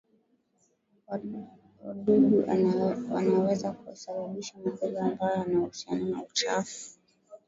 Wdudu 1.89 2.45
wanaweza 3.11 3.71
kusabababisha 3.71 4.53
magonjwa 4.59 5.03
ambayo 5.09 5.31
yana 5.35 5.59
uhusiano 5.59 6.05
na 6.09 6.23
uchafu 6.23 6.95